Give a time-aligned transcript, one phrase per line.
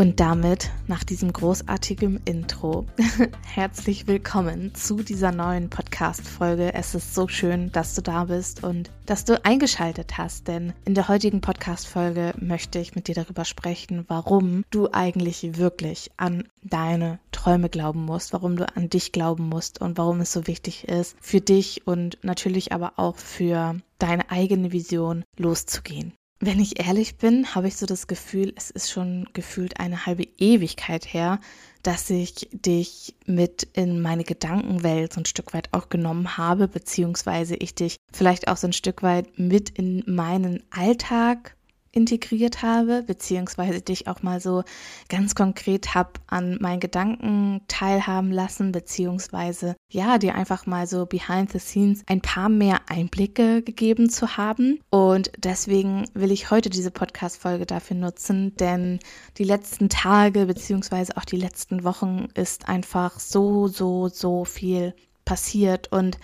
[0.00, 2.86] Und damit, nach diesem großartigen Intro,
[3.44, 6.72] herzlich willkommen zu dieser neuen Podcast-Folge.
[6.72, 10.94] Es ist so schön, dass du da bist und dass du eingeschaltet hast, denn in
[10.94, 17.18] der heutigen Podcast-Folge möchte ich mit dir darüber sprechen, warum du eigentlich wirklich an deine
[17.32, 21.16] Träume glauben musst, warum du an dich glauben musst und warum es so wichtig ist,
[21.20, 26.12] für dich und natürlich aber auch für deine eigene Vision loszugehen.
[26.40, 30.22] Wenn ich ehrlich bin, habe ich so das Gefühl, es ist schon gefühlt eine halbe
[30.38, 31.40] Ewigkeit her,
[31.82, 37.56] dass ich dich mit in meine Gedankenwelt so ein Stück weit auch genommen habe, beziehungsweise
[37.56, 41.56] ich dich vielleicht auch so ein Stück weit mit in meinen Alltag
[41.92, 44.62] integriert habe, beziehungsweise dich auch mal so
[45.08, 51.50] ganz konkret habe an meinen Gedanken teilhaben lassen, beziehungsweise ja, dir einfach mal so behind
[51.52, 54.80] the scenes ein paar mehr Einblicke gegeben zu haben.
[54.90, 58.98] Und deswegen will ich heute diese Podcast-Folge dafür nutzen, denn
[59.38, 64.94] die letzten Tage, beziehungsweise auch die letzten Wochen ist einfach so, so, so viel
[65.24, 65.92] passiert.
[65.92, 66.18] Und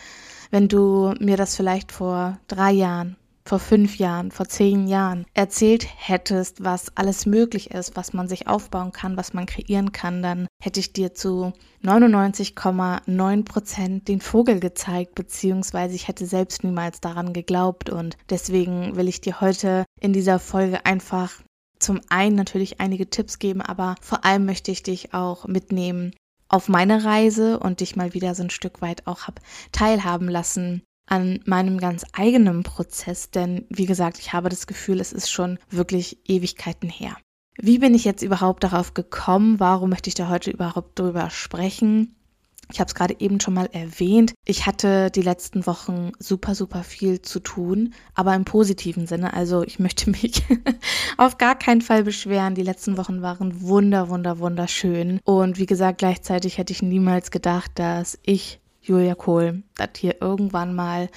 [0.51, 3.17] wenn du mir das vielleicht vor drei Jahren
[3.47, 8.49] vor fünf Jahren, vor zehn Jahren erzählt hättest, was alles möglich ist, was man sich
[8.49, 14.61] aufbauen kann, was man kreieren kann, dann hätte ich dir zu 99,9 Prozent den Vogel
[14.61, 17.91] gezeigt, beziehungsweise ich hätte selbst niemals daran geglaubt.
[17.91, 21.43] Und deswegen will ich dir heute in dieser Folge einfach
[21.79, 26.15] zum einen natürlich einige Tipps geben, aber vor allem möchte ich dich auch mitnehmen
[26.49, 29.41] auf meine Reise und dich mal wieder so ein Stück weit auch hab
[29.73, 35.13] teilhaben lassen an meinem ganz eigenen Prozess, denn wie gesagt, ich habe das Gefühl, es
[35.13, 37.17] ist schon wirklich Ewigkeiten her.
[37.57, 39.61] Wie bin ich jetzt überhaupt darauf gekommen?
[39.61, 42.17] Warum möchte ich da heute überhaupt drüber sprechen?
[42.73, 44.35] Ich habe es gerade eben schon mal erwähnt.
[44.45, 49.35] Ich hatte die letzten Wochen super, super viel zu tun, aber im positiven Sinne.
[49.35, 50.43] Also ich möchte mich
[51.19, 52.55] auf gar keinen Fall beschweren.
[52.55, 55.21] Die letzten Wochen waren wunder, wunder, wunderschön.
[55.25, 60.75] Und wie gesagt, gleichzeitig hätte ich niemals gedacht, dass ich Julia Kohl das hier irgendwann
[60.75, 61.09] mal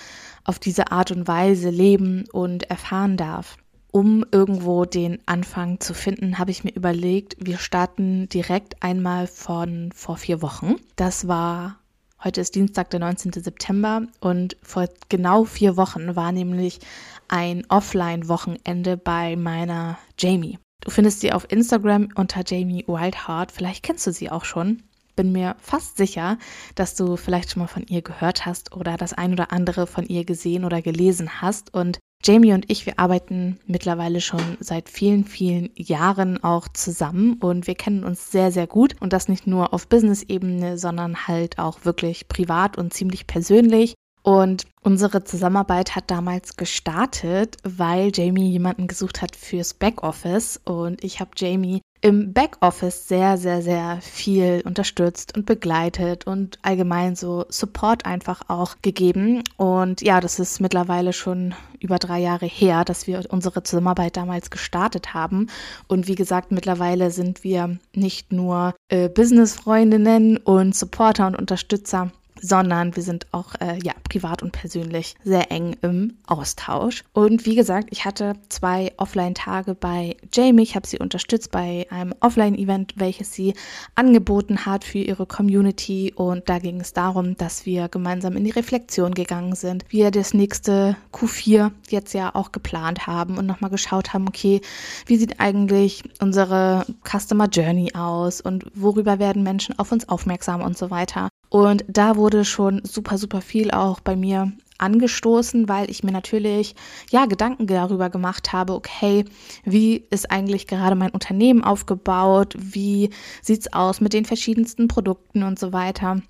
[0.44, 3.58] auf diese Art und Weise leben und erfahren darf.
[3.92, 9.92] Um irgendwo den Anfang zu finden, habe ich mir überlegt, wir starten direkt einmal von
[9.94, 10.76] vor vier Wochen.
[10.96, 11.80] Das war,
[12.24, 13.32] heute ist Dienstag, der 19.
[13.34, 16.80] September und vor genau vier Wochen war nämlich
[17.28, 20.60] ein Offline-Wochenende bei meiner Jamie.
[20.82, 23.52] Du findest sie auf Instagram unter Jamie Wildheart.
[23.52, 24.84] Vielleicht kennst du sie auch schon
[25.18, 26.38] bin mir fast sicher,
[26.76, 30.06] dass du vielleicht schon mal von ihr gehört hast oder das ein oder andere von
[30.06, 31.74] ihr gesehen oder gelesen hast.
[31.74, 37.68] Und Jamie und ich, wir arbeiten mittlerweile schon seit vielen, vielen Jahren auch zusammen und
[37.68, 38.96] wir kennen uns sehr, sehr gut.
[39.02, 43.96] Und das nicht nur auf Business-Ebene, sondern halt auch wirklich privat und ziemlich persönlich.
[44.24, 51.22] Und unsere Zusammenarbeit hat damals gestartet, weil Jamie jemanden gesucht hat fürs Backoffice und ich
[51.22, 58.06] habe Jamie im Backoffice sehr, sehr, sehr viel unterstützt und begleitet und allgemein so Support
[58.06, 59.44] einfach auch gegeben.
[59.58, 64.50] Und ja, das ist mittlerweile schon über drei Jahre her, dass wir unsere Zusammenarbeit damals
[64.50, 65.48] gestartet haben.
[65.88, 72.12] Und wie gesagt, mittlerweile sind wir nicht nur äh, Business-Freundinnen und Supporter und Unterstützer,
[72.42, 77.04] sondern wir sind auch äh, ja privat und persönlich sehr eng im Austausch.
[77.14, 80.64] Und wie gesagt, ich hatte zwei Offline-Tage bei Jamie.
[80.64, 83.54] Ich habe sie unterstützt bei einem Offline-Event, welches sie
[83.96, 86.14] angeboten hat für ihre Community.
[86.16, 90.34] Und da ging es darum, dass wir gemeinsam in die Reflexion gegangen sind, wir das
[90.34, 94.62] nächste Q4 jetzt ja auch geplant haben und nochmal geschaut haben, okay,
[95.06, 100.78] wie sieht eigentlich unsere Customer Journey aus und worüber werden Menschen auf uns aufmerksam und
[100.78, 101.30] so weiter.
[101.50, 106.76] Und da wurde schon super, super viel auch bei mir angestoßen, weil ich mir natürlich
[107.10, 109.26] ja Gedanken darüber gemacht habe, okay,
[109.64, 113.10] wie ist eigentlich gerade mein Unternehmen aufgebaut, wie
[113.42, 116.22] sieht's aus mit den verschiedensten Produkten und so weiter.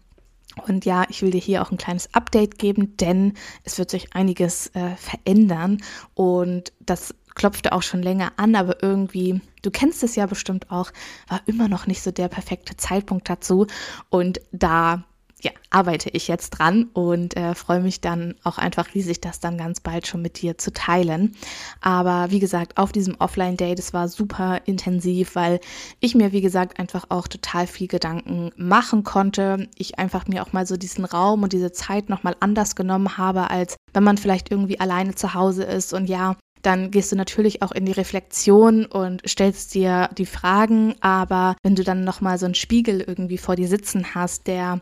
[0.68, 3.34] Und ja, ich will dir hier auch ein kleines Update geben, denn
[3.64, 5.80] es wird sich einiges äh, verändern
[6.16, 10.92] und das klopfte auch schon länger an, aber irgendwie, du kennst es ja bestimmt auch,
[11.28, 13.68] war immer noch nicht so der perfekte Zeitpunkt dazu.
[14.10, 15.04] Und da
[15.42, 19.58] ja, arbeite ich jetzt dran und äh, freue mich dann auch einfach riesig, das dann
[19.58, 21.36] ganz bald schon mit dir zu teilen.
[21.82, 25.60] Aber wie gesagt, auf diesem Offline-Day, das war super intensiv, weil
[26.00, 29.68] ich mir, wie gesagt, einfach auch total viel Gedanken machen konnte.
[29.76, 33.52] Ich einfach mir auch mal so diesen Raum und diese Zeit nochmal anders genommen habe,
[33.52, 37.62] als wenn man vielleicht irgendwie alleine zu Hause ist und ja, dann gehst du natürlich
[37.62, 42.46] auch in die Reflexion und stellst dir die Fragen, aber wenn du dann nochmal so
[42.46, 44.82] einen Spiegel irgendwie vor dir sitzen hast, der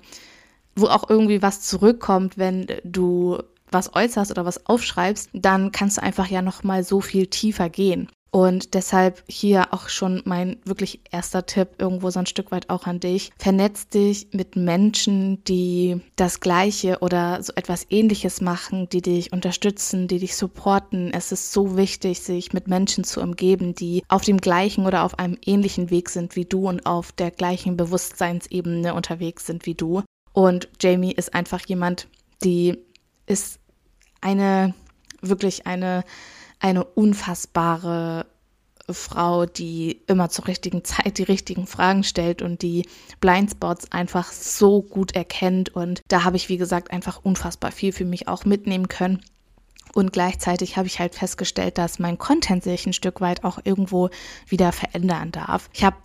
[0.75, 3.39] wo auch irgendwie was zurückkommt, wenn du
[3.71, 7.69] was äußerst oder was aufschreibst, dann kannst du einfach ja noch mal so viel tiefer
[7.69, 8.09] gehen.
[8.35, 12.85] Und deshalb hier auch schon mein wirklich erster Tipp, irgendwo so ein Stück weit auch
[12.85, 13.31] an dich.
[13.37, 20.09] Vernetz dich mit Menschen, die das Gleiche oder so etwas Ähnliches machen, die dich unterstützen,
[20.09, 21.13] die dich supporten.
[21.13, 25.17] Es ist so wichtig, sich mit Menschen zu umgeben, die auf dem gleichen oder auf
[25.17, 30.03] einem ähnlichen Weg sind wie du und auf der gleichen Bewusstseinsebene unterwegs sind wie du.
[30.33, 32.09] Und Jamie ist einfach jemand,
[32.43, 32.79] die
[33.27, 33.59] ist
[34.19, 34.73] eine,
[35.21, 36.03] wirklich eine,
[36.59, 38.25] eine unfassbare
[38.89, 42.87] Frau, die immer zur richtigen Zeit die richtigen Fragen stellt und die
[43.19, 45.69] Blindspots einfach so gut erkennt.
[45.75, 49.21] Und da habe ich, wie gesagt, einfach unfassbar viel für mich auch mitnehmen können.
[49.93, 54.09] Und gleichzeitig habe ich halt festgestellt, dass mein Content sich ein Stück weit auch irgendwo
[54.47, 55.69] wieder verändern darf.
[55.73, 55.97] Ich habe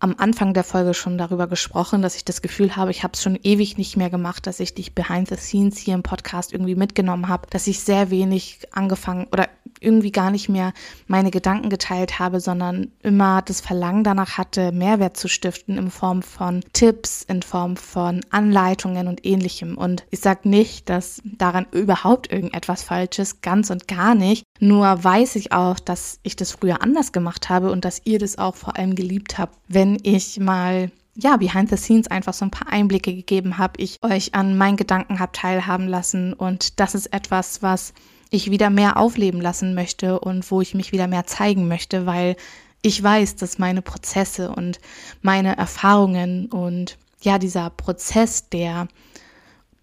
[0.00, 3.22] am Anfang der Folge schon darüber gesprochen, dass ich das Gefühl habe, ich habe es
[3.22, 6.74] schon ewig nicht mehr gemacht, dass ich dich behind the scenes hier im Podcast irgendwie
[6.74, 9.48] mitgenommen habe, dass ich sehr wenig angefangen oder
[9.80, 10.72] irgendwie gar nicht mehr
[11.06, 16.22] meine Gedanken geteilt habe, sondern immer das Verlangen danach hatte, Mehrwert zu stiften in Form
[16.22, 19.76] von Tipps, in Form von Anleitungen und ähnlichem.
[19.76, 24.44] Und ich sage nicht, dass daran überhaupt irgendetwas falsch ist, ganz und gar nicht.
[24.64, 28.38] Nur weiß ich auch, dass ich das früher anders gemacht habe und dass ihr das
[28.38, 32.50] auch vor allem geliebt habt, wenn ich mal ja, behind the scenes einfach so ein
[32.50, 37.12] paar Einblicke gegeben habe, ich euch an meinen Gedanken habe teilhaben lassen und das ist
[37.12, 37.92] etwas, was
[38.30, 42.34] ich wieder mehr aufleben lassen möchte und wo ich mich wieder mehr zeigen möchte, weil
[42.80, 44.80] ich weiß, dass meine Prozesse und
[45.20, 48.88] meine Erfahrungen und ja, dieser Prozess der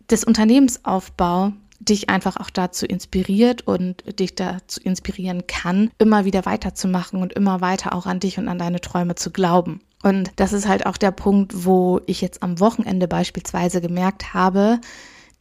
[0.09, 7.21] des Unternehmensaufbau dich einfach auch dazu inspiriert und dich dazu inspirieren kann, immer wieder weiterzumachen
[7.21, 9.81] und immer weiter auch an dich und an deine Träume zu glauben.
[10.03, 14.79] Und das ist halt auch der Punkt, wo ich jetzt am Wochenende beispielsweise gemerkt habe,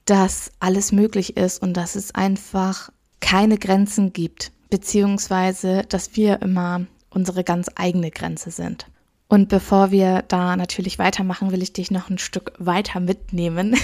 [0.04, 2.90] dass alles möglich ist und dass es einfach
[3.20, 8.86] keine Grenzen gibt, beziehungsweise dass wir immer unsere ganz eigene Grenze sind.
[9.30, 13.76] Und bevor wir da natürlich weitermachen, will ich dich noch ein Stück weiter mitnehmen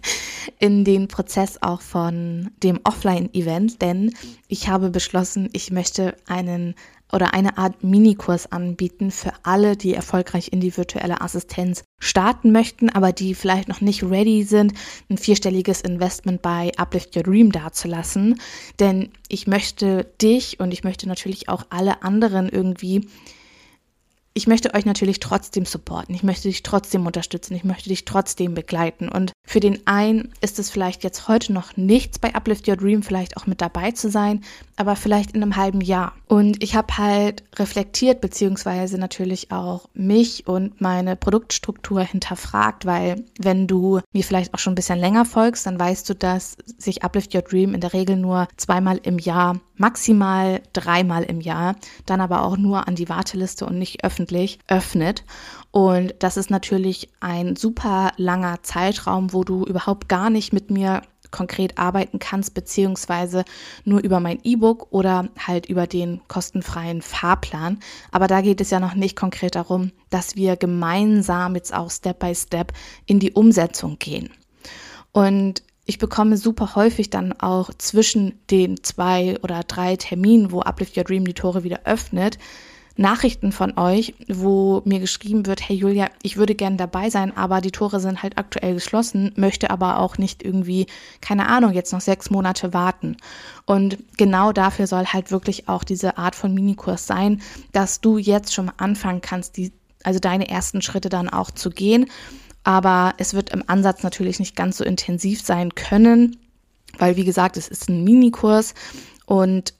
[0.60, 4.14] in den Prozess auch von dem Offline-Event, denn
[4.46, 6.76] ich habe beschlossen, ich möchte einen
[7.12, 12.88] oder eine Art Minikurs anbieten für alle, die erfolgreich in die virtuelle Assistenz starten möchten,
[12.88, 14.74] aber die vielleicht noch nicht ready sind,
[15.10, 18.40] ein vierstelliges Investment bei Uplift Your Dream dazulassen.
[18.78, 23.08] Denn ich möchte dich und ich möchte natürlich auch alle anderen irgendwie
[24.36, 28.54] ich möchte euch natürlich trotzdem supporten, ich möchte dich trotzdem unterstützen, ich möchte dich trotzdem
[28.54, 29.08] begleiten.
[29.08, 33.04] Und für den einen ist es vielleicht jetzt heute noch nichts bei Uplift Your Dream
[33.04, 34.42] vielleicht auch mit dabei zu sein,
[34.74, 36.14] aber vielleicht in einem halben Jahr.
[36.26, 43.68] Und ich habe halt reflektiert, beziehungsweise natürlich auch mich und meine Produktstruktur hinterfragt, weil wenn
[43.68, 47.32] du mir vielleicht auch schon ein bisschen länger folgst, dann weißt du, dass sich Uplift
[47.36, 51.76] Your Dream in der Regel nur zweimal im Jahr maximal dreimal im Jahr,
[52.06, 54.23] dann aber auch nur an die Warteliste und nicht öffentlich
[54.68, 55.24] öffnet.
[55.70, 61.02] Und das ist natürlich ein super langer Zeitraum, wo du überhaupt gar nicht mit mir
[61.34, 63.44] konkret arbeiten kannst, beziehungsweise
[63.84, 67.80] nur über mein E-Book oder halt über den kostenfreien Fahrplan.
[68.12, 72.20] Aber da geht es ja noch nicht konkret darum, dass wir gemeinsam jetzt auch Step
[72.20, 72.72] by Step
[73.06, 74.30] in die Umsetzung gehen.
[75.10, 80.96] Und ich bekomme super häufig dann auch zwischen den zwei oder drei Terminen, wo Uplift
[80.96, 82.38] Your Dream die Tore wieder öffnet,
[82.96, 87.60] Nachrichten von euch, wo mir geschrieben wird, hey Julia, ich würde gerne dabei sein, aber
[87.60, 90.86] die Tore sind halt aktuell geschlossen, möchte aber auch nicht irgendwie,
[91.20, 93.16] keine Ahnung, jetzt noch sechs Monate warten.
[93.66, 98.54] Und genau dafür soll halt wirklich auch diese Art von Minikurs sein, dass du jetzt
[98.54, 99.72] schon mal anfangen kannst, die,
[100.04, 102.06] also deine ersten Schritte dann auch zu gehen
[102.64, 106.38] aber es wird im Ansatz natürlich nicht ganz so intensiv sein können,
[106.98, 108.74] weil wie gesagt, es ist ein Minikurs
[109.26, 109.74] und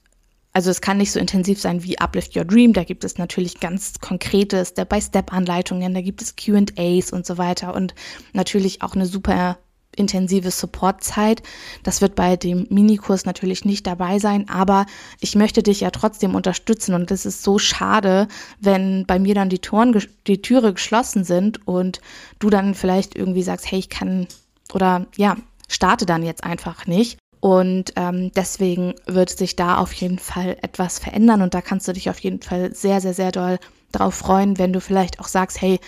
[0.54, 2.72] also es kann nicht so intensiv sein wie Uplift Your Dream.
[2.72, 7.94] Da gibt es natürlich ganz konkrete Step-by-Step-Anleitungen, da gibt es QAs und so weiter und
[8.32, 9.58] natürlich auch eine super
[9.96, 11.42] intensive Supportzeit.
[11.82, 14.86] Das wird bei dem Minikurs natürlich nicht dabei sein, aber
[15.20, 18.28] ich möchte dich ja trotzdem unterstützen und es ist so schade,
[18.60, 22.00] wenn bei mir dann die Toren, die Türe geschlossen sind und
[22.38, 24.26] du dann vielleicht irgendwie sagst, hey, ich kann
[24.72, 25.36] oder ja,
[25.68, 27.18] starte dann jetzt einfach nicht.
[27.44, 31.92] Und ähm, deswegen wird sich da auf jeden Fall etwas verändern und da kannst du
[31.92, 33.58] dich auf jeden Fall sehr, sehr, sehr doll
[33.92, 35.78] drauf freuen, wenn du vielleicht auch sagst, hey,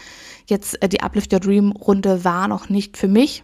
[0.49, 3.43] jetzt äh, die Uplift Your Dream Runde war noch nicht für mich.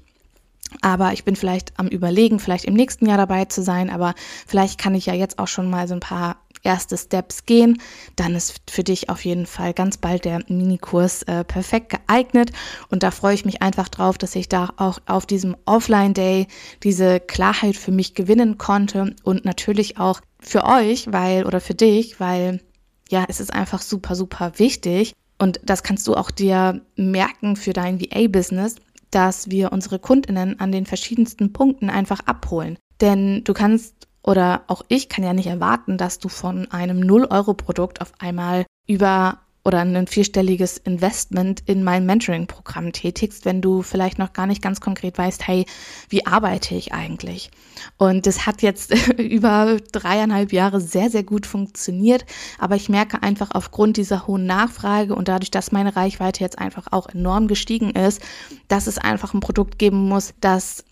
[0.82, 3.88] Aber ich bin vielleicht am Überlegen, vielleicht im nächsten Jahr dabei zu sein.
[3.88, 4.14] Aber
[4.46, 7.80] vielleicht kann ich ja jetzt auch schon mal so ein paar erste Steps gehen,
[8.16, 12.52] dann ist für dich auf jeden Fall ganz bald der Minikurs äh, perfekt geeignet.
[12.88, 16.46] Und da freue ich mich einfach drauf, dass ich da auch auf diesem Offline-Day
[16.82, 22.20] diese Klarheit für mich gewinnen konnte und natürlich auch für euch, weil oder für dich,
[22.20, 22.60] weil
[23.08, 25.14] ja, es ist einfach super, super wichtig.
[25.38, 28.76] Und das kannst du auch dir merken für dein VA-Business,
[29.10, 32.78] dass wir unsere Kundinnen an den verschiedensten Punkten einfach abholen.
[33.00, 38.00] Denn du kannst oder auch ich kann ja nicht erwarten, dass du von einem 0-Euro-Produkt
[38.00, 44.32] auf einmal über oder ein vierstelliges Investment in mein Mentoring-Programm tätigst, wenn du vielleicht noch
[44.32, 45.66] gar nicht ganz konkret weißt, hey,
[46.08, 47.50] wie arbeite ich eigentlich?
[47.96, 52.24] Und das hat jetzt über dreieinhalb Jahre sehr, sehr gut funktioniert,
[52.58, 56.88] aber ich merke einfach aufgrund dieser hohen Nachfrage und dadurch, dass meine Reichweite jetzt einfach
[56.90, 58.20] auch enorm gestiegen ist,
[58.66, 60.84] dass es einfach ein Produkt geben muss, das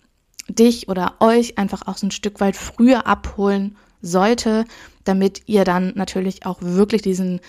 [0.55, 4.65] dich oder euch einfach auch so ein Stück weit früher abholen sollte,
[5.03, 7.39] damit ihr dann natürlich auch wirklich diesen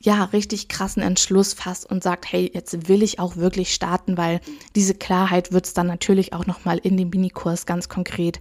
[0.00, 4.40] ja, richtig krassen Entschluss fasst und sagt, hey, jetzt will ich auch wirklich starten, weil
[4.74, 8.40] diese Klarheit wird es dann natürlich auch nochmal in dem Minikurs ganz konkret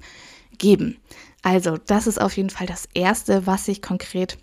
[0.57, 0.97] geben.
[1.43, 4.37] Also, das ist auf jeden Fall das Erste, was ich konkret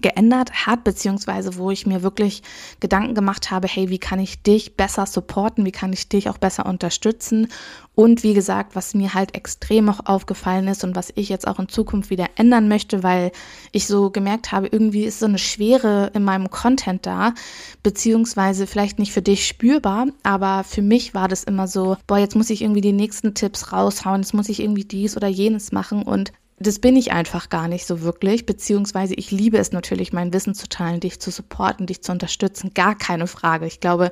[0.00, 2.42] geändert hat, beziehungsweise wo ich mir wirklich
[2.80, 6.38] Gedanken gemacht habe, hey, wie kann ich dich besser supporten, wie kann ich dich auch
[6.38, 7.48] besser unterstützen?
[7.94, 11.58] Und wie gesagt, was mir halt extrem auch aufgefallen ist und was ich jetzt auch
[11.58, 13.32] in Zukunft wieder ändern möchte, weil
[13.70, 17.34] ich so gemerkt habe, irgendwie ist so eine Schwere in meinem Content da,
[17.82, 22.34] beziehungsweise vielleicht nicht für dich spürbar, aber für mich war das immer so, boah, jetzt
[22.34, 26.02] muss ich irgendwie die nächsten Tipps raushauen, jetzt muss ich irgendwie dies oder jenes machen
[26.02, 30.32] und das bin ich einfach gar nicht so wirklich, beziehungsweise ich liebe es natürlich, mein
[30.32, 33.66] Wissen zu teilen, dich zu supporten, dich zu unterstützen, gar keine Frage.
[33.66, 34.10] Ich glaube,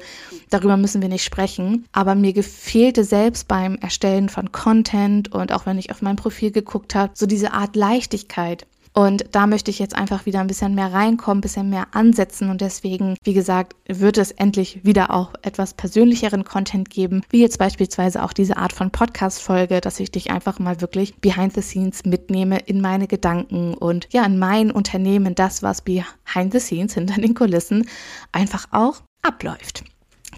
[0.51, 1.87] darüber müssen wir nicht sprechen.
[1.93, 6.51] Aber mir gefehlte selbst beim Erstellen von Content und auch wenn ich auf mein Profil
[6.51, 8.67] geguckt habe, so diese Art Leichtigkeit.
[8.93, 12.51] Und da möchte ich jetzt einfach wieder ein bisschen mehr reinkommen, ein bisschen mehr ansetzen.
[12.51, 17.59] Und deswegen, wie gesagt, wird es endlich wieder auch etwas persönlicheren Content geben, wie jetzt
[17.59, 22.05] beispielsweise auch diese Art von Podcast-Folge, dass ich dich einfach mal wirklich behind the scenes
[22.05, 27.21] mitnehme in meine Gedanken und ja, in mein Unternehmen, das, was behind the scenes hinter
[27.21, 27.87] den Kulissen
[28.33, 29.85] einfach auch abläuft.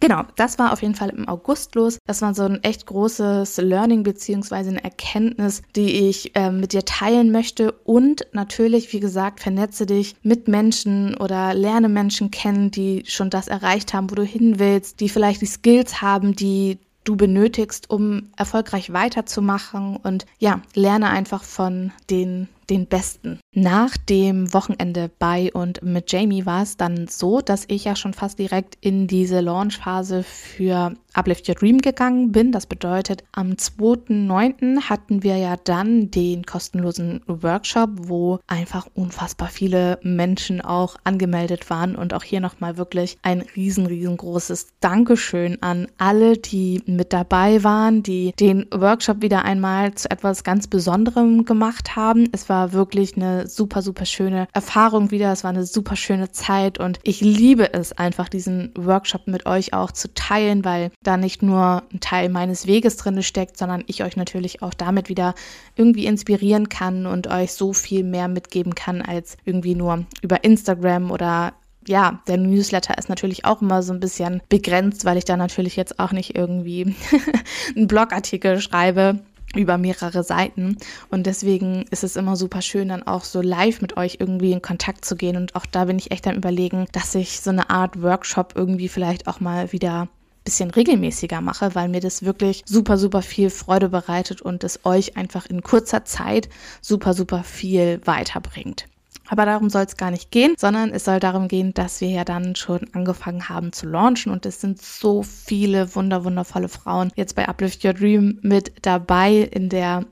[0.03, 1.99] Genau, das war auf jeden Fall im August los.
[2.09, 6.85] Das war so ein echt großes Learning beziehungsweise eine Erkenntnis, die ich äh, mit dir
[6.85, 7.71] teilen möchte.
[7.71, 13.47] Und natürlich, wie gesagt, vernetze dich mit Menschen oder lerne Menschen kennen, die schon das
[13.47, 18.33] erreicht haben, wo du hin willst, die vielleicht die Skills haben, die du benötigst, um
[18.37, 23.39] erfolgreich weiterzumachen und ja, lerne einfach von den den besten.
[23.55, 28.15] Nach dem Wochenende bei und mit Jamie war es dann so, dass ich ja schon
[28.15, 32.53] fast direkt in diese Launchphase für Uplift Your Dream gegangen bin.
[32.53, 34.89] Das bedeutet, am 2.9.
[34.89, 41.95] hatten wir ja dann den kostenlosen Workshop, wo einfach unfassbar viele Menschen auch angemeldet waren.
[41.95, 48.03] Und auch hier nochmal wirklich ein riesen, riesengroßes Dankeschön an alle, die mit dabei waren,
[48.03, 52.31] die den Workshop wieder einmal zu etwas ganz Besonderem gemacht haben.
[52.33, 55.33] Es war war wirklich eine super, super schöne Erfahrung wieder.
[55.33, 59.75] Es war eine super schöne Zeit und ich liebe es einfach, diesen Workshop mit euch
[59.75, 64.05] auch zu teilen, weil da nicht nur ein Teil meines Weges drin steckt, sondern ich
[64.05, 65.35] euch natürlich auch damit wieder
[65.75, 71.11] irgendwie inspirieren kann und euch so viel mehr mitgeben kann als irgendwie nur über Instagram
[71.11, 71.55] oder
[71.89, 75.75] ja, der Newsletter ist natürlich auch immer so ein bisschen begrenzt, weil ich da natürlich
[75.75, 76.95] jetzt auch nicht irgendwie
[77.77, 79.19] einen Blogartikel schreibe
[79.55, 80.77] über mehrere Seiten.
[81.11, 84.63] Und deswegen ist es immer super schön, dann auch so live mit euch irgendwie in
[84.63, 85.37] Kontakt zu gehen.
[85.37, 88.89] Und auch da bin ich echt am Überlegen, dass ich so eine Art Workshop irgendwie
[88.89, 90.09] vielleicht auch mal wieder
[90.45, 95.17] bisschen regelmäßiger mache, weil mir das wirklich super, super viel Freude bereitet und es euch
[95.17, 96.49] einfach in kurzer Zeit
[96.81, 98.87] super, super viel weiterbringt.
[99.33, 102.23] Aber darum soll es gar nicht gehen, sondern es soll darum gehen, dass wir ja
[102.23, 104.31] dann schon angefangen haben zu launchen.
[104.31, 109.37] Und es sind so viele wunder wundervolle Frauen jetzt bei Uplift Your Dream mit dabei
[109.37, 110.05] in der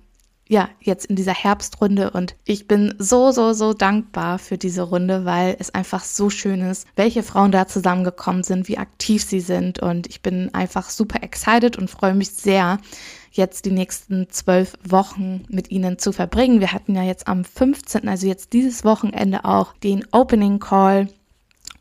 [0.49, 2.11] ja, jetzt in dieser Herbstrunde.
[2.13, 6.63] Und ich bin so, so, so dankbar für diese Runde, weil es einfach so schön
[6.63, 9.81] ist, welche Frauen da zusammengekommen sind, wie aktiv sie sind.
[9.81, 12.79] Und ich bin einfach super excited und freue mich sehr,
[13.31, 16.61] jetzt die nächsten zwölf Wochen mit Ihnen zu verbringen.
[16.61, 21.09] Wir hatten ja jetzt am 15., also jetzt dieses Wochenende auch den Opening Call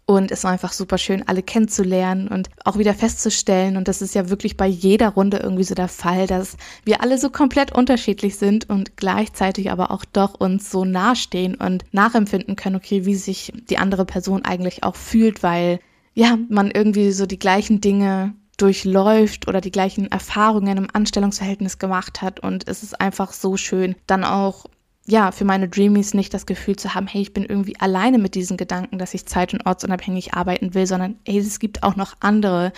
[0.10, 3.78] Und es war einfach super schön, alle kennenzulernen und auch wieder festzustellen.
[3.78, 7.20] Und das ist ja wirklich bei jeder Runde irgendwie so der Fall, dass wir alle
[7.20, 12.78] so komplett unterschiedlich sind und gleichzeitig aber auch doch uns so nahestehen und nachempfinden können,
[12.78, 15.80] okay, wie sich die andere Person eigentlich auch fühlt, weil
[16.16, 22.22] ja, man irgendwie so die gleichen Dinge durchläuft oder die gleichen Erfahrungen im Anstellungsverhältnis gemacht
[22.22, 22.40] hat.
[22.40, 24.66] Und es ist einfach so schön, dann auch
[25.10, 28.36] ja, für meine Dreamies nicht das Gefühl zu haben, hey, ich bin irgendwie alleine mit
[28.36, 32.14] diesen Gedanken, dass ich zeit- und ortsunabhängig arbeiten will, sondern hey, es gibt auch noch
[32.20, 32.72] andere,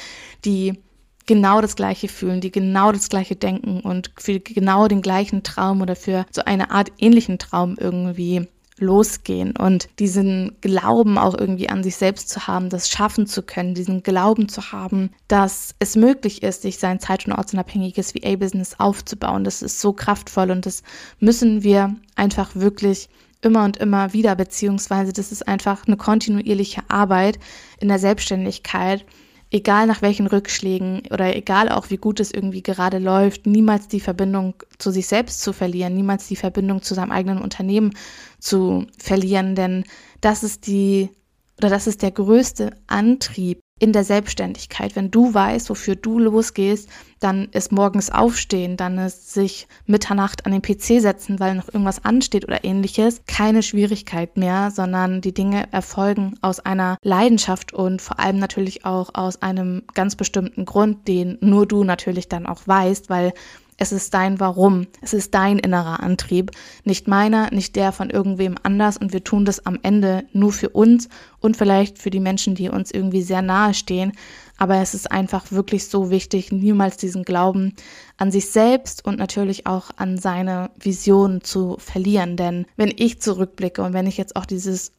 [0.46, 0.80] die
[1.26, 5.82] genau das Gleiche fühlen, die genau das Gleiche denken und für genau den gleichen Traum
[5.82, 8.48] oder für so eine Art ähnlichen Traum irgendwie
[8.82, 13.74] losgehen und diesen Glauben auch irgendwie an sich selbst zu haben, das schaffen zu können,
[13.74, 19.44] diesen Glauben zu haben, dass es möglich ist, sich sein zeit- und ortsunabhängiges VA-Business aufzubauen.
[19.44, 20.84] Das ist so kraftvoll und das
[21.20, 23.10] müssen wir einfach wirklich
[23.42, 27.40] immer und immer wieder, beziehungsweise das ist einfach eine kontinuierliche Arbeit
[27.80, 29.06] in der Selbstständigkeit
[29.52, 34.00] egal nach welchen Rückschlägen oder egal auch wie gut es irgendwie gerade läuft, niemals die
[34.00, 37.94] Verbindung zu sich selbst zu verlieren, niemals die Verbindung zu seinem eigenen Unternehmen
[38.40, 39.84] zu verlieren, denn
[40.22, 41.10] das ist die
[41.58, 44.96] oder das ist der größte Antrieb in der Selbstständigkeit.
[44.96, 46.88] Wenn du weißt, wofür du losgehst,
[47.20, 52.06] dann ist morgens aufstehen, dann ist sich Mitternacht an den PC setzen, weil noch irgendwas
[52.06, 58.20] ansteht oder ähnliches, keine Schwierigkeit mehr, sondern die Dinge erfolgen aus einer Leidenschaft und vor
[58.20, 63.10] allem natürlich auch aus einem ganz bestimmten Grund, den nur du natürlich dann auch weißt,
[63.10, 63.34] weil
[63.82, 64.86] es ist dein Warum.
[65.02, 66.52] Es ist dein innerer Antrieb.
[66.84, 68.96] Nicht meiner, nicht der von irgendwem anders.
[68.96, 71.10] Und wir tun das am Ende nur für uns
[71.40, 74.12] und vielleicht für die Menschen, die uns irgendwie sehr nahe stehen.
[74.60, 77.74] Aber es ist einfach wirklich so wichtig, niemals diesen Glauben
[78.18, 82.38] an sich selbst und natürlich auch an seine Vision zu verlieren.
[82.38, 84.92] Denn wenn ich zurückblicke und wenn ich jetzt auch dieses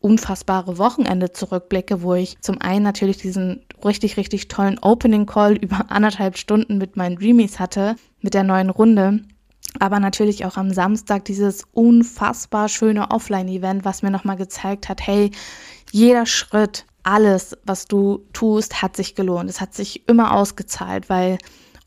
[0.00, 5.90] unfassbare Wochenende zurückblicke, wo ich zum einen natürlich diesen richtig, richtig tollen Opening Call über
[5.90, 9.20] anderthalb Stunden mit meinen Dreamies hatte, mit der neuen Runde.
[9.78, 15.30] Aber natürlich auch am Samstag dieses unfassbar schöne Offline-Event, was mir nochmal gezeigt hat, hey,
[15.92, 19.48] jeder Schritt, alles, was du tust, hat sich gelohnt.
[19.48, 21.38] Es hat sich immer ausgezahlt, weil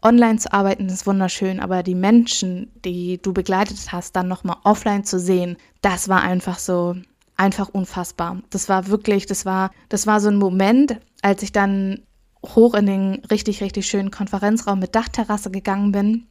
[0.02, 5.04] online zu arbeiten ist wunderschön, aber die Menschen, die du begleitet hast, dann nochmal offline
[5.04, 6.96] zu sehen, das war einfach so,
[7.44, 8.42] einfach unfassbar.
[8.52, 12.00] Das war wirklich, das war, das war so ein Moment, als ich dann
[12.46, 16.28] hoch in den richtig, richtig schönen Konferenzraum mit Dachterrasse gegangen bin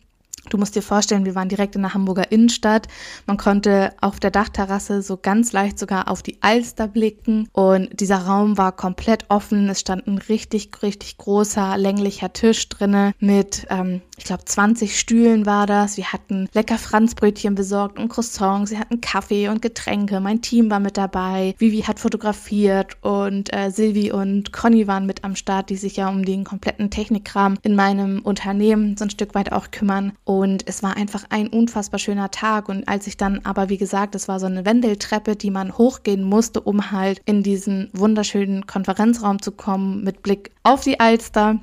[0.50, 2.88] Du musst dir vorstellen, wir waren direkt in der Hamburger Innenstadt.
[3.26, 8.18] Man konnte auf der Dachterrasse so ganz leicht sogar auf die Alster blicken und dieser
[8.18, 9.68] Raum war komplett offen.
[9.68, 15.46] Es stand ein richtig, richtig großer, länglicher Tisch drinne mit, ähm, ich glaube, 20 Stühlen
[15.46, 15.96] war das.
[15.96, 18.70] Wir hatten lecker Franzbrötchen besorgt und Croissants.
[18.70, 20.20] Sie hatten Kaffee und Getränke.
[20.20, 21.56] Mein Team war mit dabei.
[21.58, 26.08] Vivi hat fotografiert und äh, Silvi und Conny waren mit am Start, die sich ja
[26.08, 30.12] um den kompletten Technikkram in meinem Unternehmen so ein Stück weit auch kümmern.
[30.22, 32.68] Und es war einfach ein unfassbar schöner Tag.
[32.68, 36.22] Und als ich dann aber, wie gesagt, es war so eine Wendeltreppe, die man hochgehen
[36.22, 41.58] musste, um halt in diesen wunderschönen Konferenzraum zu kommen mit Blick auf die Alster.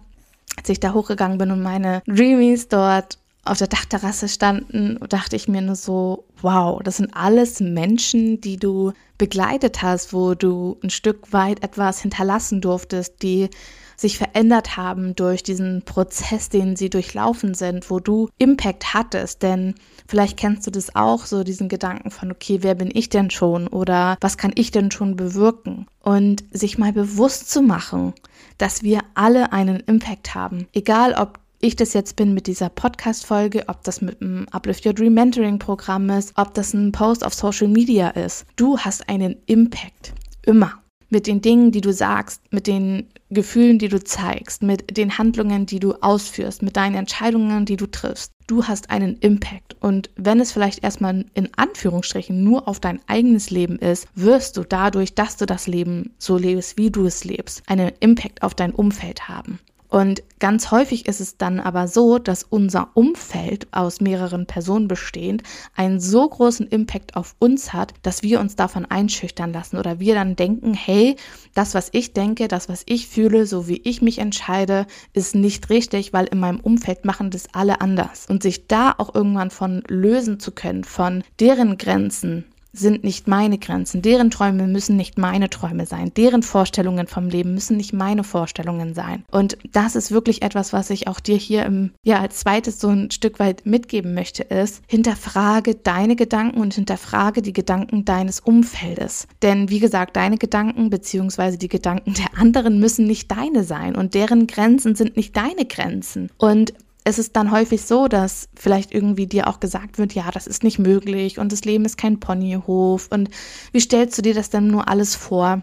[0.60, 5.48] Als ich da hochgegangen bin und meine Dreamies dort auf der Dachterrasse standen, dachte ich
[5.48, 10.89] mir nur so, wow, das sind alles Menschen, die du begleitet hast, wo du ein
[10.89, 13.50] Stück weit etwas hinterlassen durftest, die
[13.95, 19.41] sich verändert haben durch diesen Prozess, den sie durchlaufen sind, wo du Impact hattest.
[19.41, 19.76] Denn
[20.08, 23.67] vielleicht kennst du das auch, so diesen Gedanken von, okay, wer bin ich denn schon
[23.67, 25.88] oder was kann ich denn schon bewirken?
[26.02, 28.13] Und sich mal bewusst zu machen,
[28.60, 30.67] dass wir alle einen Impact haben.
[30.74, 34.93] Egal, ob ich das jetzt bin mit dieser Podcast-Folge, ob das mit einem Uplift Your
[34.93, 38.45] Dream Mentoring-Programm ist, ob das ein Post auf Social Media ist.
[38.56, 40.13] Du hast einen Impact.
[40.45, 45.18] Immer mit den Dingen, die du sagst, mit den Gefühlen, die du zeigst, mit den
[45.18, 48.34] Handlungen, die du ausführst, mit deinen Entscheidungen, die du triffst.
[48.48, 49.76] Du hast einen Impact.
[49.80, 54.63] Und wenn es vielleicht erstmal in Anführungsstrichen nur auf dein eigenes Leben ist, wirst du
[54.63, 58.74] dadurch, dass du das Leben so lebst, wie du es lebst, einen Impact auf dein
[58.74, 59.60] Umfeld haben.
[59.89, 65.41] Und ganz häufig ist es dann aber so, dass unser Umfeld aus mehreren Personen bestehend
[65.75, 70.13] einen so großen Impact auf uns hat, dass wir uns davon einschüchtern lassen oder wir
[70.13, 71.15] dann denken, hey,
[71.56, 75.71] das, was ich denke, das, was ich fühle, so wie ich mich entscheide, ist nicht
[75.71, 78.28] richtig, weil in meinem Umfeld machen das alle anders.
[78.30, 83.58] Und sich da auch irgendwann von lösen zu können, von deren Grenzen, sind nicht meine
[83.58, 88.24] Grenzen, deren Träume müssen nicht meine Träume sein, deren Vorstellungen vom Leben müssen nicht meine
[88.24, 89.24] Vorstellungen sein.
[89.32, 92.90] Und das ist wirklich etwas, was ich auch dir hier im, ja, als zweites so
[92.90, 99.28] ein Stück weit mitgeben möchte, ist, hinterfrage deine Gedanken und hinterfrage die Gedanken deines Umfeldes.
[99.42, 104.14] Denn wie gesagt, deine Gedanken beziehungsweise die Gedanken der anderen müssen nicht deine sein und
[104.14, 106.30] deren Grenzen sind nicht deine Grenzen.
[106.38, 106.74] Und
[107.10, 110.63] es ist dann häufig so, dass vielleicht irgendwie dir auch gesagt wird, ja, das ist
[110.63, 113.30] nicht möglich und das Leben ist kein Ponyhof und
[113.72, 115.62] wie stellst du dir das denn nur alles vor?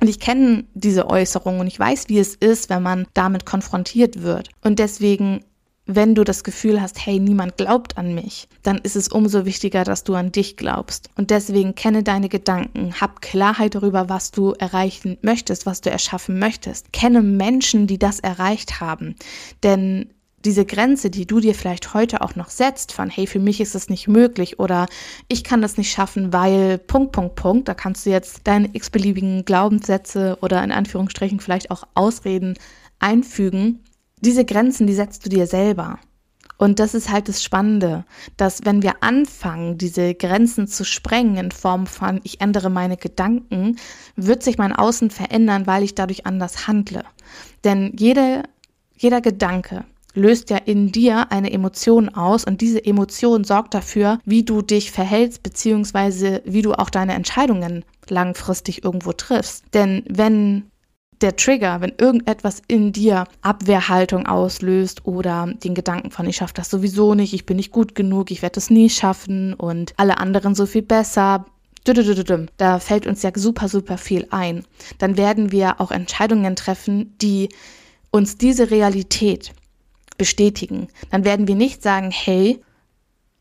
[0.00, 4.22] Und ich kenne diese Äußerung und ich weiß, wie es ist, wenn man damit konfrontiert
[4.22, 4.48] wird.
[4.62, 5.44] Und deswegen,
[5.84, 9.84] wenn du das Gefühl hast, hey, niemand glaubt an mich, dann ist es umso wichtiger,
[9.84, 11.10] dass du an dich glaubst.
[11.16, 16.38] Und deswegen kenne deine Gedanken, hab Klarheit darüber, was du erreichen möchtest, was du erschaffen
[16.38, 16.92] möchtest.
[16.92, 19.16] Kenne Menschen, die das erreicht haben.
[19.62, 20.08] Denn
[20.44, 23.74] diese Grenze, die du dir vielleicht heute auch noch setzt, von hey, für mich ist
[23.74, 24.86] das nicht möglich oder
[25.28, 29.44] ich kann das nicht schaffen, weil Punkt, Punkt, Punkt, da kannst du jetzt deine x-beliebigen
[29.44, 32.54] Glaubenssätze oder in Anführungsstrichen vielleicht auch Ausreden
[32.98, 33.84] einfügen.
[34.20, 35.98] Diese Grenzen, die setzt du dir selber.
[36.56, 38.04] Und das ist halt das Spannende,
[38.36, 43.76] dass wenn wir anfangen, diese Grenzen zu sprengen in Form von ich ändere meine Gedanken,
[44.14, 47.02] wird sich mein Außen verändern, weil ich dadurch anders handle.
[47.64, 48.42] Denn jede,
[48.94, 54.42] jeder Gedanke, löst ja in dir eine Emotion aus und diese Emotion sorgt dafür, wie
[54.42, 59.64] du dich verhältst, beziehungsweise wie du auch deine Entscheidungen langfristig irgendwo triffst.
[59.72, 60.70] Denn wenn
[61.20, 66.70] der Trigger, wenn irgendetwas in dir Abwehrhaltung auslöst oder den Gedanken von, ich schaffe das
[66.70, 70.54] sowieso nicht, ich bin nicht gut genug, ich werde es nie schaffen und alle anderen
[70.54, 71.44] so viel besser,
[71.84, 74.64] da fällt uns ja super, super viel ein.
[74.98, 77.48] Dann werden wir auch Entscheidungen treffen, die
[78.10, 79.52] uns diese Realität
[80.20, 80.88] bestätigen.
[81.10, 82.60] Dann werden wir nicht sagen, hey,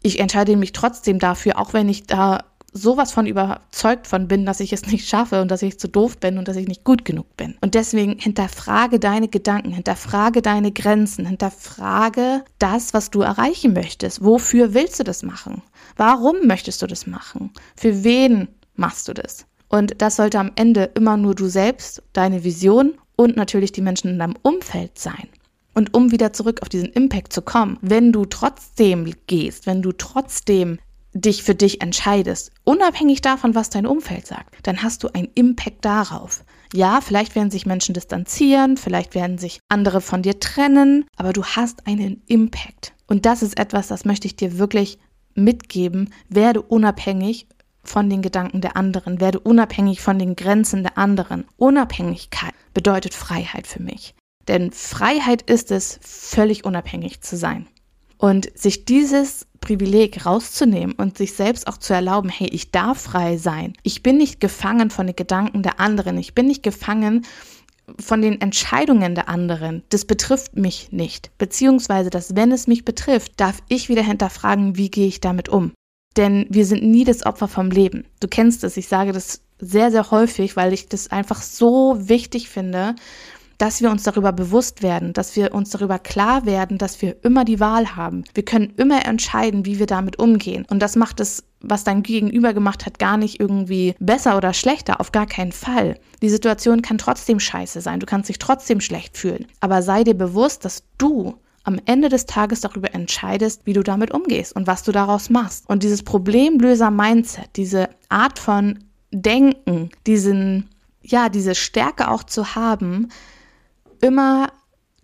[0.02, 4.62] ich entscheide mich trotzdem dafür, auch wenn ich da sowas von überzeugt von bin, dass
[4.62, 7.04] ich es nicht schaffe und dass ich zu doof bin und dass ich nicht gut
[7.04, 7.58] genug bin.
[7.60, 14.24] Und deswegen hinterfrage deine Gedanken, hinterfrage deine Grenzen, hinterfrage das, was du erreichen möchtest.
[14.24, 15.62] Wofür willst du das machen?
[15.98, 17.52] Warum möchtest du das machen?
[17.76, 19.46] Für wen machst du das?
[19.68, 24.12] Und das sollte am Ende immer nur du selbst, deine Vision und natürlich die Menschen
[24.12, 25.28] in deinem Umfeld sein.
[25.80, 29.94] Und um wieder zurück auf diesen Impact zu kommen, wenn du trotzdem gehst, wenn du
[29.94, 30.78] trotzdem
[31.14, 35.86] dich für dich entscheidest, unabhängig davon, was dein Umfeld sagt, dann hast du einen Impact
[35.86, 36.44] darauf.
[36.74, 41.46] Ja, vielleicht werden sich Menschen distanzieren, vielleicht werden sich andere von dir trennen, aber du
[41.46, 42.92] hast einen Impact.
[43.08, 45.00] Und das ist etwas, das möchte ich dir wirklich
[45.34, 46.14] mitgeben.
[46.28, 47.48] Werde unabhängig
[47.86, 51.46] von den Gedanken der anderen, werde unabhängig von den Grenzen der anderen.
[51.56, 54.14] Unabhängigkeit bedeutet Freiheit für mich.
[54.50, 57.68] Denn Freiheit ist es, völlig unabhängig zu sein.
[58.18, 63.38] Und sich dieses Privileg rauszunehmen und sich selbst auch zu erlauben, hey, ich darf frei
[63.38, 63.74] sein.
[63.84, 66.18] Ich bin nicht gefangen von den Gedanken der anderen.
[66.18, 67.28] Ich bin nicht gefangen
[68.00, 69.84] von den Entscheidungen der anderen.
[69.90, 71.30] Das betrifft mich nicht.
[71.38, 75.74] Beziehungsweise, dass wenn es mich betrifft, darf ich wieder hinterfragen, wie gehe ich damit um.
[76.18, 78.06] Denn wir sind nie das Opfer vom Leben.
[78.20, 78.78] Du kennst es.
[78.78, 82.96] Ich sage das sehr, sehr häufig, weil ich das einfach so wichtig finde,
[83.60, 87.44] dass wir uns darüber bewusst werden, dass wir uns darüber klar werden, dass wir immer
[87.44, 88.24] die Wahl haben.
[88.34, 90.66] Wir können immer entscheiden, wie wir damit umgehen.
[90.70, 95.02] Und das macht es, was dein Gegenüber gemacht hat, gar nicht irgendwie besser oder schlechter,
[95.02, 96.00] auf gar keinen Fall.
[96.22, 99.46] Die Situation kann trotzdem scheiße sein, du kannst dich trotzdem schlecht fühlen.
[99.60, 104.12] Aber sei dir bewusst, dass du am Ende des Tages darüber entscheidest, wie du damit
[104.12, 105.68] umgehst und was du daraus machst.
[105.68, 108.80] Und dieses Problemlöser-Mindset, diese Art von
[109.12, 110.70] Denken, diesen,
[111.02, 113.10] ja, diese Stärke auch zu haben,
[114.02, 114.52] immer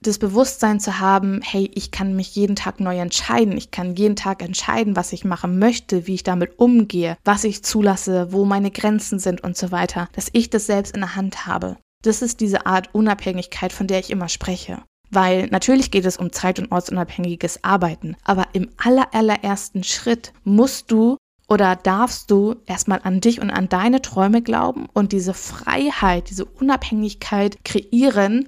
[0.01, 3.58] das Bewusstsein zu haben, hey, ich kann mich jeden Tag neu entscheiden.
[3.58, 7.63] Ich kann jeden Tag entscheiden, was ich machen möchte, wie ich damit umgehe, was ich
[7.63, 11.47] zulasse, wo meine Grenzen sind und so weiter, dass ich das selbst in der Hand
[11.47, 11.77] habe.
[12.03, 14.84] Das ist diese Art Unabhängigkeit, von der ich immer spreche.
[15.10, 21.17] Weil natürlich geht es um zeit- und ortsunabhängiges Arbeiten, aber im allerersten Schritt musst du
[21.47, 26.45] oder darfst du erstmal an dich und an deine Träume glauben und diese Freiheit, diese
[26.45, 28.47] Unabhängigkeit kreieren,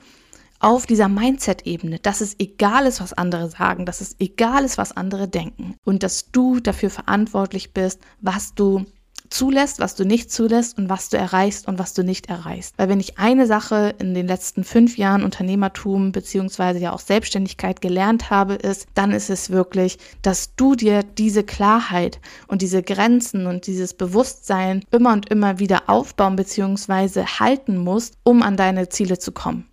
[0.59, 4.95] auf dieser Mindset-Ebene, dass es egal ist, was andere sagen, dass es egal ist, was
[4.95, 8.85] andere denken und dass du dafür verantwortlich bist, was du
[9.29, 12.73] zulässt, was du nicht zulässt und was du erreichst und was du nicht erreichst.
[12.77, 17.81] Weil wenn ich eine Sache in den letzten fünf Jahren Unternehmertum beziehungsweise ja auch Selbstständigkeit
[17.81, 23.47] gelernt habe, ist, dann ist es wirklich, dass du dir diese Klarheit und diese Grenzen
[23.47, 29.19] und dieses Bewusstsein immer und immer wieder aufbauen beziehungsweise halten musst, um an deine Ziele
[29.19, 29.67] zu kommen.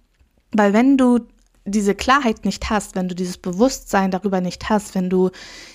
[0.54, 1.20] Weil wenn du
[1.66, 5.30] diese Klarheit nicht hast, wenn du dieses Bewusstsein darüber nicht hast, wenn du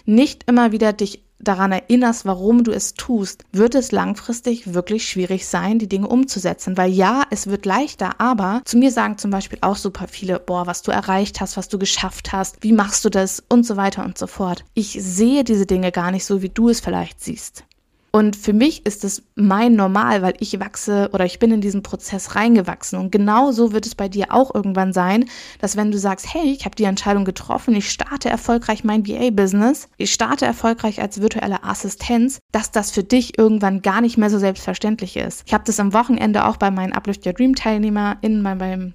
[0.05, 5.47] nicht immer wieder dich daran erinnerst, warum du es tust, wird es langfristig wirklich schwierig
[5.47, 6.77] sein, die Dinge umzusetzen.
[6.77, 10.67] Weil ja, es wird leichter, aber zu mir sagen zum Beispiel auch super viele, boah,
[10.67, 14.03] was du erreicht hast, was du geschafft hast, wie machst du das und so weiter
[14.03, 14.65] und so fort.
[14.73, 17.63] Ich sehe diese Dinge gar nicht so, wie du es vielleicht siehst.
[18.11, 21.83] Und für mich ist es mein Normal, weil ich wachse oder ich bin in diesen
[21.83, 22.97] Prozess reingewachsen.
[22.97, 25.25] Und genau so wird es bei dir auch irgendwann sein,
[25.59, 29.89] dass wenn du sagst, hey, ich habe die Entscheidung getroffen, ich starte erfolgreich mein BA-Business,
[29.97, 34.39] ich starte erfolgreich als virtuelle Assistenz, dass das für dich irgendwann gar nicht mehr so
[34.39, 35.43] selbstverständlich ist.
[35.45, 38.93] Ich habe das am Wochenende auch bei meinen Uplift Your Dream TeilnehmerInnen, bei, bei,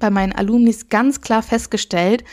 [0.00, 2.24] bei meinen Alumnis ganz klar festgestellt,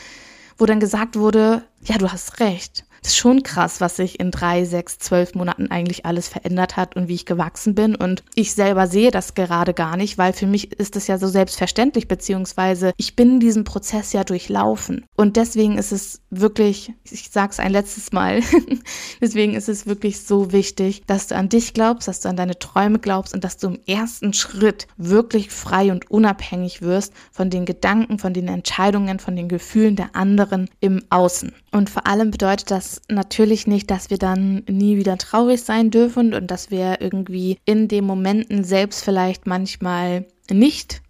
[0.58, 2.86] wo dann gesagt wurde, ja, du hast recht.
[3.06, 6.96] Das ist schon krass, was sich in drei, sechs, zwölf Monaten eigentlich alles verändert hat
[6.96, 7.96] und wie ich gewachsen bin.
[7.96, 11.28] Und ich selber sehe das gerade gar nicht, weil für mich ist es ja so
[11.28, 15.06] selbstverständlich, beziehungsweise ich bin diesen Prozess ja durchlaufen.
[15.16, 18.42] Und deswegen ist es wirklich, ich sage es ein letztes Mal,
[19.22, 22.58] deswegen ist es wirklich so wichtig, dass du an dich glaubst, dass du an deine
[22.58, 27.66] Träume glaubst und dass du im ersten Schritt wirklich frei und unabhängig wirst von den
[27.66, 31.54] Gedanken, von den Entscheidungen, von den Gefühlen der anderen im Außen.
[31.72, 36.34] Und vor allem bedeutet das natürlich nicht, dass wir dann nie wieder traurig sein dürfen
[36.34, 41.02] und dass wir irgendwie in den Momenten selbst vielleicht manchmal nicht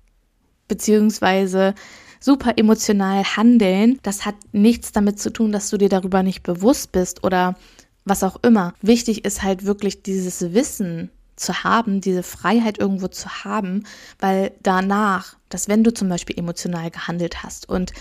[0.68, 1.76] beziehungsweise
[2.20, 4.00] super emotional handeln.
[4.04, 7.56] Das hat nichts damit zu tun, dass du dir darüber nicht bewusst bist oder
[8.04, 8.74] was auch immer.
[8.82, 13.84] Wichtig ist halt wirklich dieses Wissen zu haben, diese Freiheit irgendwo zu haben,
[14.20, 17.94] weil danach, dass wenn du zum Beispiel emotional gehandelt hast und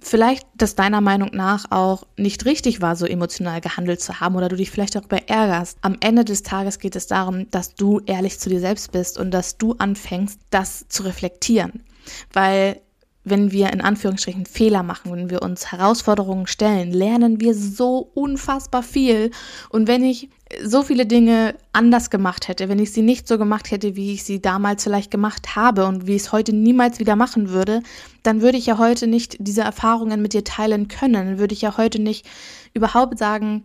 [0.00, 4.48] vielleicht das deiner Meinung nach auch nicht richtig war, so emotional gehandelt zu haben oder
[4.48, 5.78] du dich vielleicht darüber ärgerst.
[5.82, 9.30] Am Ende des Tages geht es darum, dass du ehrlich zu dir selbst bist und
[9.30, 11.84] dass du anfängst, das zu reflektieren.
[12.32, 12.80] Weil
[13.24, 18.82] wenn wir in Anführungsstrichen Fehler machen, wenn wir uns Herausforderungen stellen, lernen wir so unfassbar
[18.82, 19.30] viel.
[19.70, 20.28] Und wenn ich
[20.62, 24.24] so viele Dinge anders gemacht hätte, wenn ich sie nicht so gemacht hätte, wie ich
[24.24, 27.82] sie damals vielleicht gemacht habe und wie ich es heute niemals wieder machen würde,
[28.24, 31.62] dann würde ich ja heute nicht diese Erfahrungen mit dir teilen können, dann würde ich
[31.62, 32.26] ja heute nicht
[32.72, 33.64] überhaupt sagen,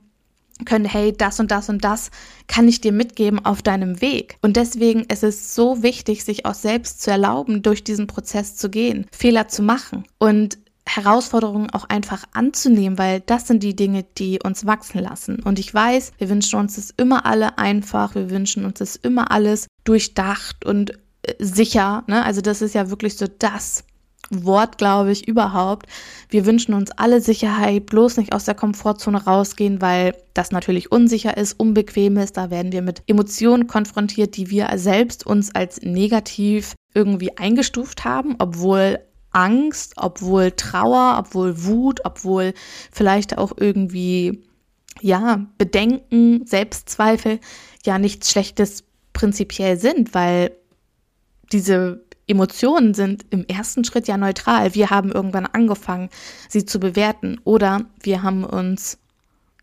[0.65, 2.11] können, hey, das und das und das
[2.47, 4.37] kann ich dir mitgeben auf deinem Weg.
[4.41, 8.69] Und deswegen ist es so wichtig, sich auch selbst zu erlauben, durch diesen Prozess zu
[8.69, 14.39] gehen, Fehler zu machen und Herausforderungen auch einfach anzunehmen, weil das sind die Dinge, die
[14.43, 15.41] uns wachsen lassen.
[15.43, 19.31] Und ich weiß, wir wünschen uns das immer alle einfach, wir wünschen uns das immer
[19.31, 20.91] alles durchdacht und
[21.21, 22.03] äh, sicher.
[22.07, 22.25] Ne?
[22.25, 23.83] Also das ist ja wirklich so das,
[24.31, 25.87] Wort, glaube ich, überhaupt.
[26.29, 31.35] Wir wünschen uns alle Sicherheit, bloß nicht aus der Komfortzone rausgehen, weil das natürlich unsicher
[31.37, 32.37] ist, unbequem ist.
[32.37, 38.35] Da werden wir mit Emotionen konfrontiert, die wir selbst uns als negativ irgendwie eingestuft haben,
[38.39, 38.99] obwohl
[39.31, 42.53] Angst, obwohl Trauer, obwohl Wut, obwohl
[42.91, 44.43] vielleicht auch irgendwie,
[45.01, 47.39] ja, Bedenken, Selbstzweifel
[47.85, 50.51] ja nichts Schlechtes prinzipiell sind, weil
[51.51, 54.75] diese Emotionen sind im ersten Schritt ja neutral.
[54.75, 56.09] Wir haben irgendwann angefangen,
[56.47, 58.99] sie zu bewerten oder wir haben uns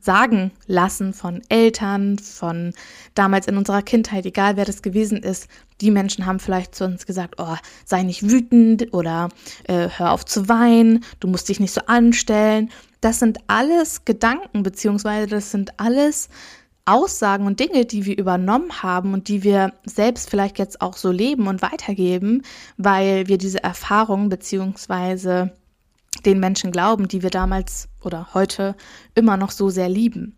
[0.01, 2.73] sagen lassen von Eltern, von
[3.15, 5.49] damals in unserer Kindheit, egal wer das gewesen ist.
[5.81, 9.29] Die Menschen haben vielleicht zu uns gesagt, oh, sei nicht wütend oder
[9.65, 12.71] äh, hör auf zu weinen, du musst dich nicht so anstellen.
[13.01, 16.29] Das sind alles Gedanken, beziehungsweise das sind alles
[16.87, 21.11] Aussagen und Dinge, die wir übernommen haben und die wir selbst vielleicht jetzt auch so
[21.11, 22.43] leben und weitergeben,
[22.77, 25.53] weil wir diese Erfahrungen beziehungsweise
[26.25, 28.77] den Menschen glauben, die wir damals oder heute
[29.15, 30.37] immer noch so sehr lieben.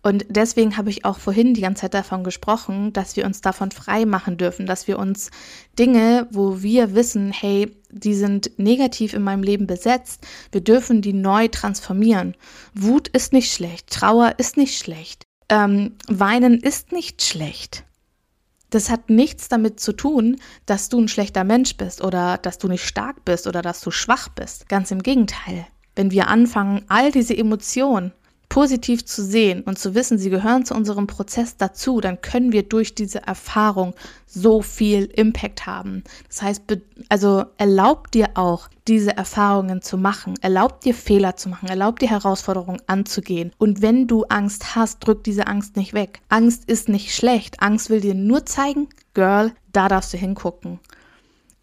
[0.00, 3.72] Und deswegen habe ich auch vorhin die ganze Zeit davon gesprochen, dass wir uns davon
[3.72, 5.30] frei machen dürfen, dass wir uns
[5.76, 11.12] Dinge, wo wir wissen, hey, die sind negativ in meinem Leben besetzt, wir dürfen die
[11.12, 12.36] neu transformieren.
[12.74, 17.84] Wut ist nicht schlecht, Trauer ist nicht schlecht ähm, weinen ist nicht schlecht.
[18.70, 22.68] Das hat nichts damit zu tun, dass du ein schlechter Mensch bist oder dass du
[22.68, 24.68] nicht stark bist oder dass du schwach bist.
[24.68, 25.66] Ganz im Gegenteil.
[25.96, 28.12] Wenn wir anfangen, all diese Emotionen
[28.48, 32.62] positiv zu sehen und zu wissen, sie gehören zu unserem Prozess dazu, dann können wir
[32.62, 33.94] durch diese Erfahrung
[34.26, 36.02] so viel Impact haben.
[36.28, 36.62] Das heißt,
[37.08, 42.08] also erlaubt dir auch, diese Erfahrungen zu machen, erlaubt dir Fehler zu machen, erlaubt dir
[42.08, 43.52] Herausforderungen anzugehen.
[43.58, 46.20] Und wenn du Angst hast, drück diese Angst nicht weg.
[46.30, 47.60] Angst ist nicht schlecht.
[47.60, 50.80] Angst will dir nur zeigen, Girl, da darfst du hingucken.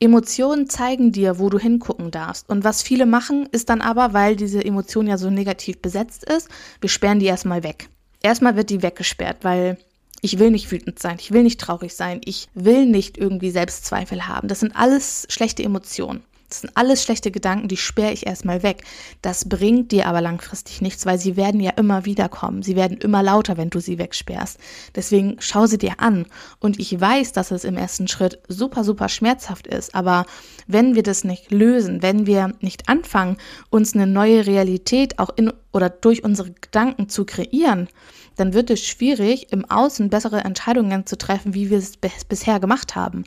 [0.06, 2.50] Emotionen zeigen dir, wo du hingucken darfst.
[2.50, 6.48] Und was viele machen, ist dann aber, weil diese Emotion ja so negativ besetzt ist,
[6.80, 7.90] wir sperren die erstmal weg.
[8.22, 9.78] Erstmal wird die weggesperrt, weil
[10.22, 14.28] ich will nicht wütend sein, ich will nicht traurig sein, ich will nicht irgendwie Selbstzweifel
[14.28, 14.48] haben.
[14.48, 16.24] Das sind alles schlechte Emotionen.
[16.50, 18.84] Das sind alles schlechte Gedanken, die sperre ich erstmal weg.
[19.22, 22.62] Das bringt dir aber langfristig nichts, weil sie werden ja immer wieder kommen.
[22.62, 24.60] Sie werden immer lauter, wenn du sie wegsperrst.
[24.96, 26.28] Deswegen schau sie dir an.
[26.60, 29.96] Und ich weiß, dass es im ersten Schritt super, super schmerzhaft ist.
[29.96, 30.26] Aber
[30.68, 33.38] wenn wir das nicht lösen, wenn wir nicht anfangen,
[33.70, 37.90] uns eine neue Realität auch in oder durch unsere Gedanken zu kreieren,
[38.36, 42.96] dann wird es schwierig, im Außen bessere Entscheidungen zu treffen, wie wir es bisher gemacht
[42.96, 43.24] haben.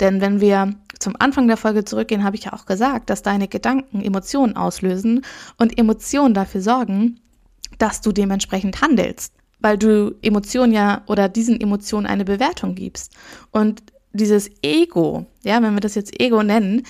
[0.00, 3.48] Denn wenn wir zum Anfang der Folge zurückgehen, habe ich ja auch gesagt, dass deine
[3.48, 5.24] Gedanken Emotionen auslösen
[5.56, 7.20] und Emotionen dafür sorgen,
[7.78, 13.14] dass du dementsprechend handelst, weil du Emotionen ja oder diesen Emotionen eine Bewertung gibst.
[13.50, 16.82] Und dieses Ego, ja, wenn wir das jetzt Ego nennen,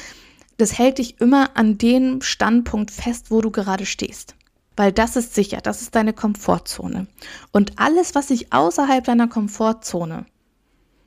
[0.56, 4.35] das hält dich immer an dem Standpunkt fest, wo du gerade stehst
[4.80, 7.06] weil das ist sicher, das ist deine Komfortzone.
[7.52, 10.24] Und alles, was sich außerhalb deiner Komfortzone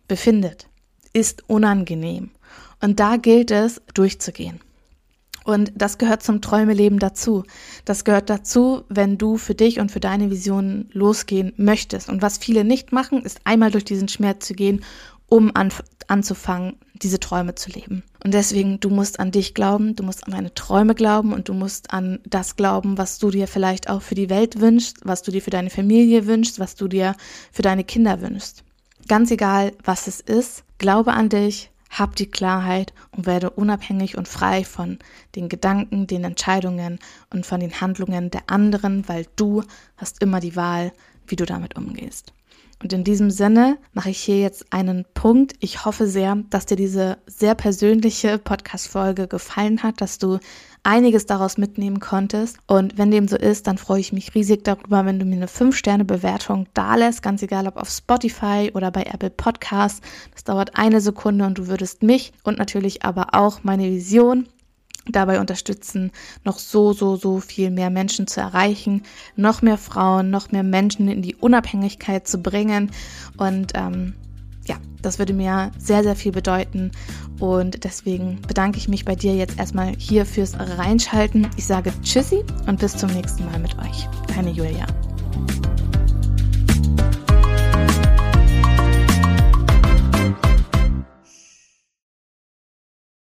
[0.07, 0.67] befindet,
[1.11, 2.29] ist unangenehm.
[2.83, 4.59] Und da gilt es, durchzugehen.
[5.43, 7.45] Und das gehört zum Träumeleben dazu.
[7.83, 12.09] Das gehört dazu, wenn du für dich und für deine Visionen losgehen möchtest.
[12.09, 14.85] Und was viele nicht machen, ist einmal durch diesen Schmerz zu gehen,
[15.29, 15.73] um an,
[16.07, 18.03] anzufangen, diese Träume zu leben.
[18.23, 21.53] Und deswegen, du musst an dich glauben, du musst an deine Träume glauben und du
[21.53, 25.31] musst an das glauben, was du dir vielleicht auch für die Welt wünschst, was du
[25.31, 27.15] dir für deine Familie wünschst, was du dir
[27.51, 28.63] für deine Kinder wünschst.
[29.07, 34.27] Ganz egal, was es ist, glaube an dich, hab die Klarheit und werde unabhängig und
[34.27, 34.97] frei von
[35.35, 39.63] den Gedanken, den Entscheidungen und von den Handlungen der anderen, weil du
[39.97, 40.91] hast immer die Wahl,
[41.27, 42.33] wie du damit umgehst.
[42.81, 45.53] Und in diesem Sinne mache ich hier jetzt einen Punkt.
[45.59, 50.39] Ich hoffe sehr, dass dir diese sehr persönliche Podcast-Folge gefallen hat, dass du
[50.83, 52.57] einiges daraus mitnehmen konntest.
[52.67, 55.47] Und wenn dem so ist, dann freue ich mich riesig darüber, wenn du mir eine
[55.47, 60.01] 5-Sterne-Bewertung dalässt, ganz egal ob auf Spotify oder bei Apple Podcasts.
[60.33, 64.47] Das dauert eine Sekunde und du würdest mich und natürlich aber auch meine Vision
[65.07, 66.11] dabei unterstützen,
[66.43, 69.03] noch so, so, so viel mehr Menschen zu erreichen,
[69.35, 72.91] noch mehr Frauen, noch mehr Menschen in die Unabhängigkeit zu bringen.
[73.37, 74.13] Und ähm,
[74.65, 76.91] ja, das würde mir sehr, sehr viel bedeuten.
[77.39, 81.47] Und deswegen bedanke ich mich bei dir jetzt erstmal hier fürs Reinschalten.
[81.57, 84.07] Ich sage Tschüssi und bis zum nächsten Mal mit euch.
[84.33, 84.85] Deine Julia.